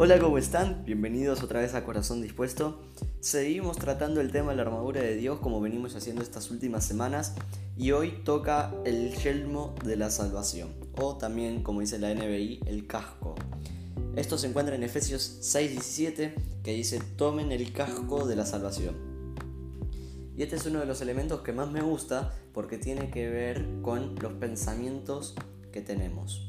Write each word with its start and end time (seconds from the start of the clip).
Hola, 0.00 0.20
¿cómo 0.20 0.38
están? 0.38 0.84
Bienvenidos 0.84 1.42
otra 1.42 1.58
vez 1.58 1.74
a 1.74 1.82
Corazón 1.82 2.22
Dispuesto. 2.22 2.80
Seguimos 3.18 3.78
tratando 3.78 4.20
el 4.20 4.30
tema 4.30 4.52
de 4.52 4.58
la 4.58 4.62
armadura 4.62 5.00
de 5.00 5.16
Dios 5.16 5.40
como 5.40 5.60
venimos 5.60 5.96
haciendo 5.96 6.22
estas 6.22 6.52
últimas 6.52 6.84
semanas 6.84 7.34
y 7.76 7.90
hoy 7.90 8.22
toca 8.24 8.72
el 8.84 9.12
yelmo 9.16 9.74
de 9.84 9.96
la 9.96 10.12
salvación 10.12 10.68
o 10.96 11.16
también, 11.16 11.64
como 11.64 11.80
dice 11.80 11.98
la 11.98 12.14
NBI, 12.14 12.60
el 12.66 12.86
casco. 12.86 13.34
Esto 14.14 14.38
se 14.38 14.46
encuentra 14.46 14.76
en 14.76 14.84
Efesios 14.84 15.40
6:17 15.40 16.32
que 16.62 16.74
dice 16.74 17.00
tomen 17.16 17.50
el 17.50 17.72
casco 17.72 18.24
de 18.24 18.36
la 18.36 18.46
salvación. 18.46 18.94
Y 20.36 20.44
este 20.44 20.54
es 20.54 20.66
uno 20.66 20.78
de 20.78 20.86
los 20.86 21.00
elementos 21.00 21.40
que 21.40 21.52
más 21.52 21.72
me 21.72 21.82
gusta 21.82 22.32
porque 22.54 22.78
tiene 22.78 23.10
que 23.10 23.28
ver 23.28 23.66
con 23.82 24.14
los 24.14 24.34
pensamientos 24.34 25.34
que 25.72 25.80
tenemos. 25.80 26.47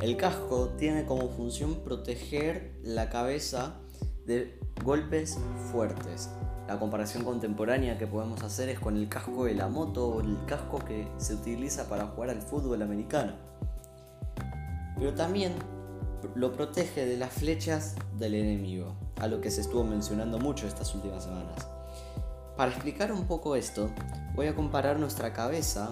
El 0.00 0.16
casco 0.16 0.74
tiene 0.78 1.04
como 1.04 1.28
función 1.28 1.82
proteger 1.82 2.72
la 2.84 3.10
cabeza 3.10 3.80
de 4.26 4.60
golpes 4.84 5.38
fuertes. 5.72 6.30
La 6.68 6.78
comparación 6.78 7.24
contemporánea 7.24 7.98
que 7.98 8.06
podemos 8.06 8.42
hacer 8.44 8.68
es 8.68 8.78
con 8.78 8.96
el 8.96 9.08
casco 9.08 9.46
de 9.46 9.54
la 9.54 9.66
moto 9.66 10.08
o 10.08 10.20
el 10.20 10.36
casco 10.46 10.78
que 10.84 11.08
se 11.16 11.34
utiliza 11.34 11.88
para 11.88 12.06
jugar 12.06 12.30
al 12.30 12.42
fútbol 12.42 12.82
americano. 12.82 13.32
Pero 14.96 15.14
también 15.14 15.54
lo 16.36 16.52
protege 16.52 17.04
de 17.04 17.16
las 17.16 17.32
flechas 17.32 17.96
del 18.18 18.34
enemigo, 18.34 18.94
a 19.20 19.26
lo 19.26 19.40
que 19.40 19.50
se 19.50 19.62
estuvo 19.62 19.82
mencionando 19.82 20.38
mucho 20.38 20.68
estas 20.68 20.94
últimas 20.94 21.24
semanas. 21.24 21.66
Para 22.56 22.70
explicar 22.70 23.10
un 23.10 23.26
poco 23.26 23.56
esto, 23.56 23.90
voy 24.36 24.46
a 24.46 24.54
comparar 24.54 25.00
nuestra 25.00 25.32
cabeza 25.32 25.90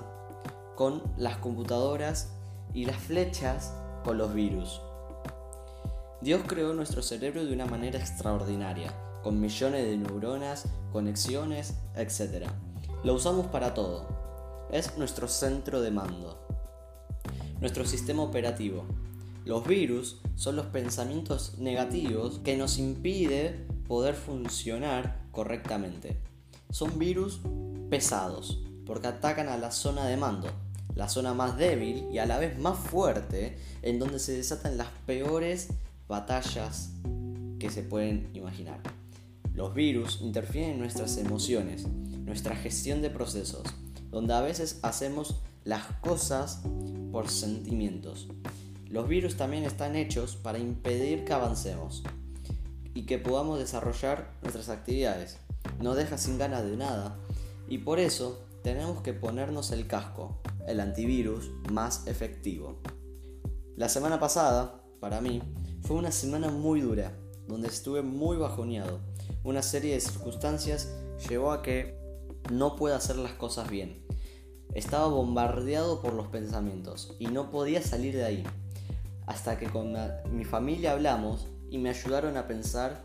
con 0.76 1.02
las 1.16 1.38
computadoras 1.38 2.34
y 2.72 2.84
las 2.84 2.98
flechas 2.98 3.72
los 4.14 4.34
virus. 4.34 4.80
Dios 6.20 6.42
creó 6.46 6.72
nuestro 6.74 7.02
cerebro 7.02 7.44
de 7.44 7.52
una 7.52 7.66
manera 7.66 7.98
extraordinaria, 7.98 8.92
con 9.22 9.40
millones 9.40 9.84
de 9.84 9.96
neuronas, 9.96 10.66
conexiones, 10.92 11.74
etc. 11.94 12.48
Lo 13.04 13.14
usamos 13.14 13.46
para 13.46 13.74
todo. 13.74 14.06
Es 14.70 14.96
nuestro 14.98 15.28
centro 15.28 15.80
de 15.80 15.90
mando. 15.90 16.46
Nuestro 17.60 17.84
sistema 17.84 18.22
operativo. 18.22 18.84
Los 19.44 19.66
virus 19.66 20.20
son 20.34 20.56
los 20.56 20.66
pensamientos 20.66 21.58
negativos 21.58 22.40
que 22.40 22.56
nos 22.56 22.78
impide 22.78 23.66
poder 23.86 24.14
funcionar 24.14 25.26
correctamente. 25.30 26.20
Son 26.70 26.98
virus 26.98 27.40
pesados, 27.88 28.62
porque 28.84 29.08
atacan 29.08 29.48
a 29.48 29.56
la 29.58 29.70
zona 29.70 30.06
de 30.06 30.16
mando, 30.16 30.48
la 30.96 31.08
zona 31.08 31.34
más 31.34 31.56
débil 31.56 32.08
y 32.10 32.18
a 32.18 32.26
la 32.26 32.38
vez 32.38 32.58
más 32.58 32.78
fuerte, 32.78 33.56
en 33.82 33.98
donde 33.98 34.18
se 34.18 34.36
desatan 34.36 34.76
las 34.76 34.88
peores 35.06 35.68
batallas 36.08 36.90
que 37.60 37.70
se 37.70 37.82
pueden 37.82 38.28
imaginar. 38.32 38.80
Los 39.54 39.74
virus 39.74 40.20
interfieren 40.20 40.72
en 40.72 40.80
nuestras 40.80 41.16
emociones, 41.18 41.86
nuestra 41.86 42.56
gestión 42.56 43.02
de 43.02 43.10
procesos, 43.10 43.62
donde 44.10 44.34
a 44.34 44.40
veces 44.40 44.80
hacemos 44.82 45.36
las 45.64 45.84
cosas 46.00 46.62
por 47.12 47.28
sentimientos. 47.28 48.28
Los 48.88 49.08
virus 49.08 49.36
también 49.36 49.64
están 49.64 49.96
hechos 49.96 50.36
para 50.36 50.58
impedir 50.58 51.24
que 51.24 51.32
avancemos 51.32 52.02
y 52.94 53.02
que 53.02 53.18
podamos 53.18 53.58
desarrollar 53.58 54.32
nuestras 54.42 54.70
actividades. 54.70 55.38
No 55.80 55.94
deja 55.94 56.16
sin 56.16 56.38
ganas 56.38 56.64
de 56.64 56.76
nada 56.76 57.18
y 57.68 57.78
por 57.78 57.98
eso 57.98 58.40
tenemos 58.62 59.02
que 59.02 59.12
ponernos 59.12 59.70
el 59.70 59.86
casco, 59.86 60.40
el 60.66 60.80
antivirus 60.80 61.50
más 61.70 62.06
efectivo. 62.06 62.80
La 63.76 63.88
semana 63.88 64.18
pasada, 64.18 64.82
para 65.00 65.20
mí, 65.20 65.42
fue 65.82 65.96
una 65.96 66.10
semana 66.10 66.50
muy 66.50 66.80
dura, 66.80 67.12
donde 67.46 67.68
estuve 67.68 68.02
muy 68.02 68.36
bajoneado. 68.36 69.00
Una 69.44 69.62
serie 69.62 69.94
de 69.94 70.00
circunstancias 70.00 70.92
llevó 71.28 71.52
a 71.52 71.62
que 71.62 71.96
no 72.50 72.76
pueda 72.76 72.96
hacer 72.96 73.16
las 73.16 73.32
cosas 73.32 73.70
bien. 73.70 74.04
Estaba 74.74 75.06
bombardeado 75.06 76.02
por 76.02 76.12
los 76.12 76.28
pensamientos 76.28 77.14
y 77.18 77.26
no 77.26 77.50
podía 77.50 77.82
salir 77.82 78.16
de 78.16 78.24
ahí. 78.24 78.44
Hasta 79.26 79.58
que 79.58 79.68
con 79.68 79.94
mi 80.30 80.44
familia 80.44 80.92
hablamos 80.92 81.46
y 81.70 81.78
me 81.78 81.90
ayudaron 81.90 82.36
a 82.36 82.46
pensar 82.46 83.04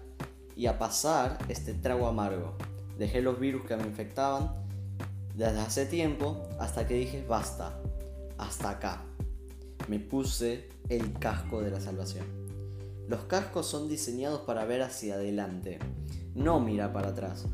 y 0.55 0.67
a 0.67 0.77
pasar 0.77 1.37
este 1.49 1.73
trago 1.73 2.07
amargo. 2.07 2.55
Dejé 2.97 3.21
los 3.21 3.39
virus 3.39 3.65
que 3.65 3.75
me 3.75 3.87
infectaban 3.87 4.53
desde 5.35 5.59
hace 5.59 5.85
tiempo 5.85 6.43
hasta 6.59 6.87
que 6.87 6.95
dije 6.95 7.25
basta, 7.27 7.79
hasta 8.37 8.71
acá. 8.71 9.03
Me 9.87 9.99
puse 9.99 10.69
el 10.89 11.13
casco 11.13 11.61
de 11.61 11.71
la 11.71 11.79
salvación. 11.79 12.25
Los 13.07 13.23
cascos 13.23 13.65
son 13.65 13.89
diseñados 13.89 14.41
para 14.41 14.65
ver 14.65 14.81
hacia 14.81 15.15
adelante, 15.15 15.79
no 16.35 16.59
mira 16.59 16.93
para 16.93 17.09
atrás. 17.09 17.45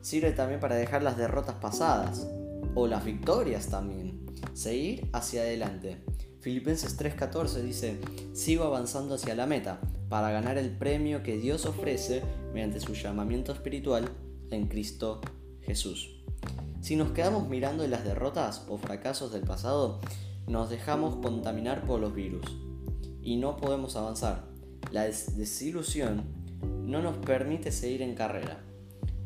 Sirve 0.00 0.32
también 0.32 0.60
para 0.60 0.76
dejar 0.76 1.02
las 1.02 1.16
derrotas 1.16 1.56
pasadas, 1.56 2.26
o 2.74 2.86
las 2.86 3.04
victorias 3.04 3.68
también. 3.68 4.26
Seguir 4.52 5.08
hacia 5.12 5.42
adelante. 5.42 5.96
Filipenses 6.40 6.98
3:14 6.98 7.62
dice, 7.62 7.98
sigo 8.34 8.64
avanzando 8.64 9.14
hacia 9.14 9.34
la 9.34 9.46
meta, 9.46 9.80
para 10.08 10.30
ganar 10.30 10.58
el 10.58 10.70
premio 10.70 11.22
que 11.22 11.38
Dios 11.38 11.64
ofrece 11.66 12.22
mediante 12.52 12.80
su 12.80 12.94
llamamiento 12.94 13.52
espiritual 13.52 14.10
en 14.50 14.68
Cristo 14.68 15.20
Jesús. 15.62 16.23
Si 16.84 16.96
nos 16.96 17.12
quedamos 17.12 17.48
mirando 17.48 17.86
las 17.86 18.04
derrotas 18.04 18.66
o 18.68 18.76
fracasos 18.76 19.32
del 19.32 19.40
pasado, 19.40 20.00
nos 20.46 20.68
dejamos 20.68 21.16
contaminar 21.16 21.86
por 21.86 21.98
los 21.98 22.14
virus 22.14 22.44
y 23.22 23.36
no 23.36 23.56
podemos 23.56 23.96
avanzar. 23.96 24.44
La 24.90 25.04
desilusión 25.04 26.24
no 26.82 27.00
nos 27.00 27.16
permite 27.16 27.72
seguir 27.72 28.02
en 28.02 28.14
carrera. 28.14 28.62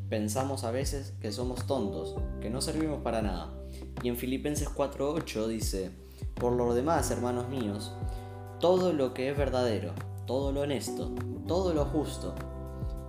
Pensamos 0.09 0.63
a 0.63 0.71
veces 0.71 1.15
que 1.21 1.33
somos 1.33 1.67
tontos, 1.67 2.15
que 2.41 2.49
no 2.49 2.61
servimos 2.61 3.03
para 3.03 3.23
nada. 3.23 3.53
Y 4.05 4.09
en 4.09 4.17
Filipenses 4.17 4.69
4:8 4.69 5.49
dice, 5.49 5.91
por 6.37 6.53
lo 6.53 6.73
demás, 6.75 7.11
hermanos 7.11 7.49
míos, 7.49 7.93
todo 8.61 8.93
lo 8.93 9.15
que 9.15 9.31
es 9.31 9.37
verdadero, 9.37 9.95
todo 10.29 10.53
lo 10.53 10.61
honesto, 10.61 11.11
todo 11.49 11.75
lo 11.75 11.87
justo, 11.87 12.37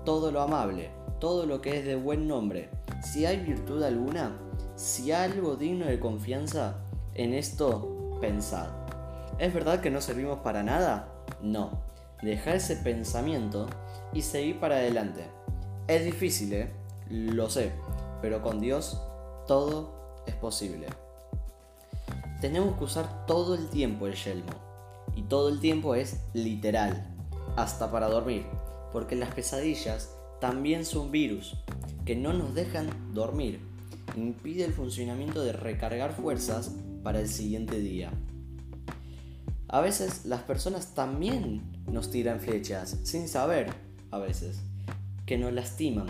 todo 0.06 0.32
lo 0.32 0.42
amable, 0.42 0.90
todo 1.20 1.46
lo 1.46 1.62
que 1.62 1.78
es 1.78 1.86
de 1.86 1.96
buen 1.96 2.28
nombre, 2.28 2.72
si 3.02 3.26
hay 3.26 3.38
virtud 3.38 3.84
alguna, 3.84 4.38
si 4.76 5.12
algo 5.12 5.56
digno 5.56 5.86
de 5.86 6.00
confianza, 6.00 6.78
en 7.16 7.34
esto 7.34 8.18
pensad. 8.22 8.70
¿Es 9.38 9.54
verdad 9.54 9.82
que 9.82 9.92
no 9.92 10.02
servimos 10.02 10.40
para 10.40 10.64
nada? 10.64 11.08
No. 11.42 11.82
Dejar 12.22 12.56
ese 12.56 12.76
pensamiento 12.76 13.68
y 14.14 14.22
seguir 14.22 14.60
para 14.60 14.76
adelante. 14.76 15.26
Es 15.88 16.04
difícil, 16.04 16.54
¿eh? 16.54 16.72
Lo 17.10 17.50
sé, 17.50 17.72
pero 18.22 18.42
con 18.42 18.60
Dios 18.60 19.02
todo 19.48 20.22
es 20.28 20.36
posible. 20.36 20.88
Tenemos 22.42 22.78
que 22.78 22.84
usar 22.84 23.26
todo 23.26 23.56
el 23.56 23.70
tiempo 23.70 24.08
el 24.08 24.16
yelmo. 24.16 24.52
Y 25.16 25.24
todo 25.24 25.50
el 25.50 25.60
tiempo 25.60 25.96
es 25.96 26.22
literal, 26.34 27.08
hasta 27.56 27.92
para 27.92 28.08
dormir, 28.08 28.46
porque 28.94 29.16
las 29.16 29.34
pesadillas 29.34 30.16
también 30.40 30.86
son 30.86 31.12
virus 31.12 31.58
que 32.10 32.16
no 32.16 32.34
nos 32.34 32.56
dejan 32.56 32.90
dormir. 33.14 33.60
Impide 34.18 34.66
el 34.66 34.74
funcionamiento 34.74 35.44
de 35.44 35.54
recargar 35.54 36.12
fuerzas 36.12 36.72
para 37.04 37.20
el 37.20 37.30
siguiente 37.30 37.80
día. 37.80 38.10
A 39.68 39.80
veces 39.80 40.26
las 40.26 40.42
personas 40.42 40.96
también 40.96 41.62
nos 41.86 42.10
tiran 42.10 42.40
flechas, 42.40 42.98
sin 43.04 43.28
saber, 43.28 43.72
a 44.10 44.18
veces, 44.18 44.58
que 45.28 45.38
nos 45.38 45.54
lastiman. 45.54 46.08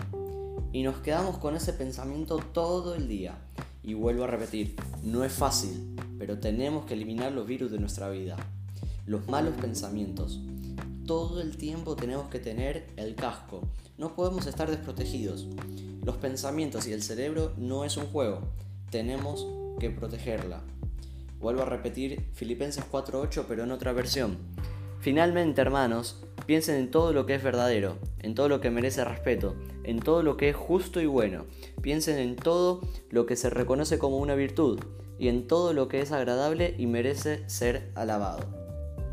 Y 0.71 0.83
nos 0.83 0.99
quedamos 0.99 1.37
con 1.37 1.57
ese 1.57 1.73
pensamiento 1.73 2.37
todo 2.37 2.95
el 2.95 3.09
día. 3.09 3.37
Y 3.83 3.93
vuelvo 3.93 4.23
a 4.23 4.27
repetir, 4.27 4.77
no 5.03 5.25
es 5.25 5.33
fácil, 5.33 5.97
pero 6.17 6.39
tenemos 6.39 6.85
que 6.85 6.93
eliminar 6.93 7.33
los 7.33 7.45
virus 7.45 7.71
de 7.71 7.79
nuestra 7.79 8.09
vida. 8.09 8.37
Los 9.05 9.27
malos 9.27 9.55
pensamientos, 9.55 10.39
todo 11.09 11.41
el 11.41 11.57
tiempo 11.57 11.95
tenemos 11.95 12.29
que 12.29 12.37
tener 12.37 12.85
el 12.95 13.15
casco. 13.15 13.61
No 13.97 14.13
podemos 14.13 14.45
estar 14.45 14.69
desprotegidos. 14.69 15.47
Los 16.03 16.17
pensamientos 16.17 16.85
y 16.85 16.93
el 16.93 17.01
cerebro 17.01 17.51
no 17.57 17.83
es 17.83 17.97
un 17.97 18.05
juego. 18.05 18.41
Tenemos 18.91 19.47
que 19.79 19.89
protegerla. 19.89 20.61
Vuelvo 21.39 21.63
a 21.63 21.65
repetir 21.65 22.29
Filipenses 22.33 22.83
4.8 22.91 23.45
pero 23.47 23.63
en 23.63 23.71
otra 23.71 23.91
versión. 23.91 24.37
Finalmente, 24.99 25.59
hermanos, 25.61 26.23
piensen 26.45 26.75
en 26.75 26.91
todo 26.91 27.11
lo 27.11 27.25
que 27.25 27.33
es 27.33 27.41
verdadero, 27.41 27.97
en 28.19 28.35
todo 28.35 28.47
lo 28.47 28.61
que 28.61 28.69
merece 28.69 29.03
respeto, 29.03 29.55
en 29.83 30.01
todo 30.01 30.21
lo 30.21 30.37
que 30.37 30.49
es 30.49 30.55
justo 30.55 31.01
y 31.01 31.07
bueno. 31.07 31.47
Piensen 31.81 32.19
en 32.19 32.35
todo 32.35 32.81
lo 33.09 33.25
que 33.25 33.35
se 33.35 33.49
reconoce 33.49 33.97
como 33.97 34.17
una 34.17 34.35
virtud 34.35 34.79
y 35.17 35.29
en 35.29 35.47
todo 35.47 35.73
lo 35.73 35.87
que 35.87 36.01
es 36.01 36.11
agradable 36.11 36.75
y 36.77 36.85
merece 36.85 37.49
ser 37.49 37.91
alabado 37.95 38.58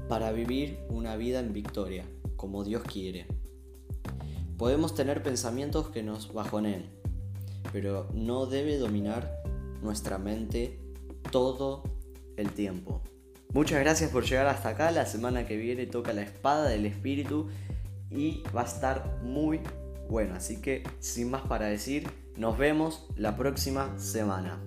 para 0.08 0.32
vivir 0.32 0.78
una 0.88 1.16
vida 1.16 1.40
en 1.40 1.52
victoria, 1.52 2.04
como 2.36 2.64
Dios 2.64 2.82
quiere. 2.82 3.26
Podemos 4.56 4.94
tener 4.94 5.22
pensamientos 5.22 5.88
que 5.88 6.02
nos 6.02 6.32
bajoneen, 6.32 6.90
pero 7.72 8.08
no 8.14 8.46
debe 8.46 8.78
dominar 8.78 9.42
nuestra 9.82 10.18
mente 10.18 10.78
todo 11.30 11.82
el 12.36 12.52
tiempo. 12.52 13.02
Muchas 13.52 13.80
gracias 13.80 14.10
por 14.10 14.24
llegar 14.24 14.46
hasta 14.46 14.70
acá. 14.70 14.90
La 14.90 15.06
semana 15.06 15.46
que 15.46 15.56
viene 15.56 15.86
toca 15.86 16.12
la 16.12 16.22
espada 16.22 16.68
del 16.68 16.86
espíritu 16.86 17.48
y 18.10 18.42
va 18.54 18.62
a 18.62 18.66
estar 18.66 19.20
muy 19.22 19.60
bueno. 20.08 20.34
Así 20.34 20.60
que 20.60 20.82
sin 21.00 21.30
más 21.30 21.42
para 21.42 21.66
decir, 21.66 22.08
nos 22.36 22.58
vemos 22.58 23.06
la 23.16 23.36
próxima 23.36 23.98
semana. 23.98 24.60